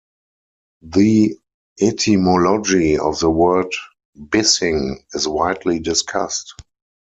[0.81, 1.37] The
[1.79, 3.71] etymology of the word
[4.17, 6.55] "Bissing" is widely discussed.